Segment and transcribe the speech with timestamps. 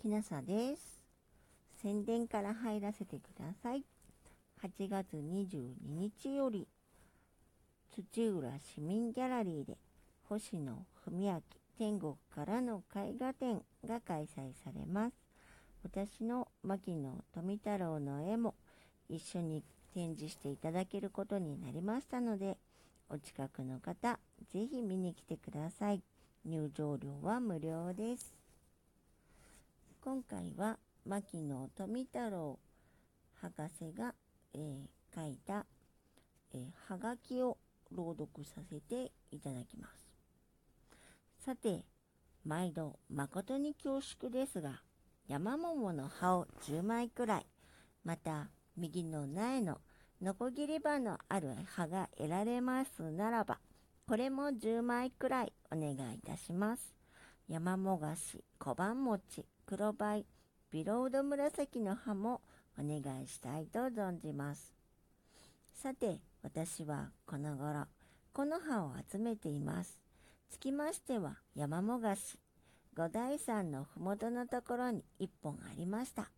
[0.00, 1.02] きなさです。
[1.82, 3.84] 宣伝から入らせてください。
[4.62, 6.66] 8月22日より、
[7.94, 9.76] 土浦市民ギャラリーで、
[10.26, 11.42] 星野文明
[11.76, 15.16] 天国からの絵画展が開催されます。
[15.82, 18.54] 私の牧野富太郎の絵も
[19.10, 19.62] 一緒に
[19.92, 22.56] 展示していただけることになりましたので、
[23.10, 24.18] お近くの方、
[24.50, 26.02] ぜひ見に来てください。
[26.46, 28.39] 入場料は無料です。
[30.02, 32.58] 今回は牧野富太郎
[33.42, 34.14] 博士が、
[34.54, 35.66] えー、書いた、
[36.54, 37.58] えー、はがきを
[37.92, 41.44] 朗読させていただきます。
[41.44, 41.84] さて、
[42.46, 44.80] 毎度誠に恐縮ですが、
[45.28, 47.46] 山桃の葉を10枚くらい、
[48.02, 48.48] また
[48.78, 49.82] 右の苗の
[50.22, 53.58] ノコギリ刃のある葉が得られますならば、
[54.08, 56.99] これも10枚くらいお願いいたします。
[57.50, 60.24] 山もがし、小判餅、黒バイ、
[60.70, 62.42] ビロード紫の葉も
[62.78, 64.72] お願いしたいと存じます。
[65.74, 67.86] さて、私はこの頃、
[68.32, 69.98] この葉を集めています。
[70.48, 72.38] つきましては山もがし、
[72.96, 76.30] 五台山のふもとのところに一本ありました。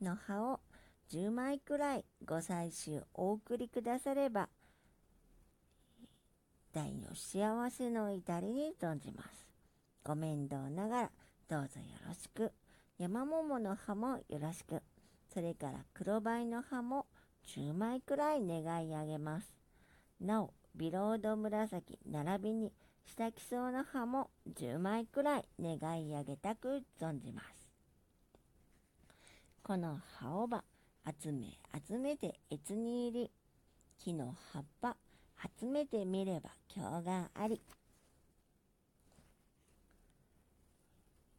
[0.00, 0.60] の葉を
[1.10, 4.48] 10枚くらいご採集お送りくだされば、
[6.72, 9.45] 大の幸せの至りに存じます。
[10.06, 11.10] ご面倒ながら
[11.48, 12.52] どうぞよろしく。
[12.96, 14.80] 山桃の葉もよろしく。
[15.34, 17.06] それから黒バイの葉も
[17.48, 19.52] 10枚くらい願い上げます。
[20.20, 22.72] なお、ビロード紫並びに
[23.04, 27.48] 下木草の葉も10枚くらい願い上げたく存じます。
[29.64, 30.62] この葉をば
[31.20, 33.30] 集め集めて越に入り、
[33.98, 34.96] 木の葉っぱ
[35.58, 37.60] 集めてみれば今日があり。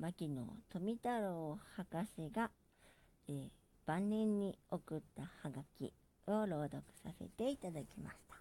[0.00, 2.50] 牧野富太郎博士が、
[3.28, 3.48] えー、
[3.84, 5.92] 晩年に送ったハガキ
[6.26, 8.36] を朗読させていただきました。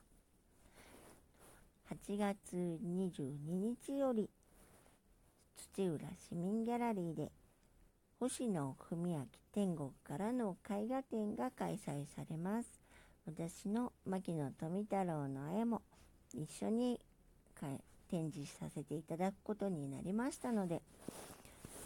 [1.93, 4.29] 8月22日より
[5.75, 7.29] 土浦市民ギャラリーで
[8.21, 12.69] 星野文明天国からの絵画展が開催されます。
[13.25, 15.81] 私の牧野富太郎の絵も
[16.33, 17.01] 一緒に
[18.09, 20.81] 展示させていただくことになりましたので、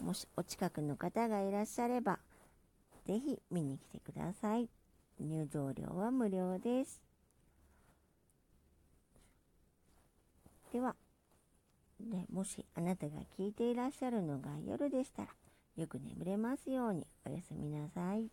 [0.00, 2.18] もしお近くの方がいらっしゃれば、
[3.06, 4.68] ぜひ見に来てください。
[5.20, 7.00] 入場料は無料です。
[10.72, 10.96] では、
[12.00, 15.28] ねもしあなたが聞いていらっしゃるのが夜でしたら、
[15.76, 18.28] よく眠れますようにおやすみなさい。